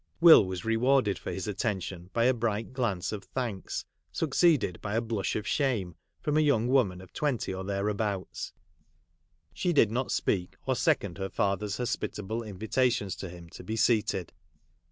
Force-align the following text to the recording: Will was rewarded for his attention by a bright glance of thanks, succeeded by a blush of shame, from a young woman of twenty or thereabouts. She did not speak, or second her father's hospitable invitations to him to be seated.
Will 0.19 0.43
was 0.47 0.65
rewarded 0.65 1.19
for 1.19 1.31
his 1.31 1.47
attention 1.47 2.09
by 2.11 2.23
a 2.25 2.33
bright 2.33 2.73
glance 2.73 3.11
of 3.11 3.23
thanks, 3.23 3.85
succeeded 4.11 4.81
by 4.81 4.95
a 4.95 4.99
blush 5.01 5.35
of 5.35 5.45
shame, 5.45 5.95
from 6.21 6.37
a 6.37 6.41
young 6.41 6.67
woman 6.67 7.01
of 7.01 7.13
twenty 7.13 7.53
or 7.53 7.63
thereabouts. 7.63 8.51
She 9.53 9.73
did 9.73 9.91
not 9.91 10.11
speak, 10.11 10.55
or 10.65 10.75
second 10.75 11.19
her 11.19 11.29
father's 11.29 11.77
hospitable 11.77 12.41
invitations 12.41 13.15
to 13.17 13.29
him 13.29 13.47
to 13.49 13.63
be 13.63 13.75
seated. 13.75 14.33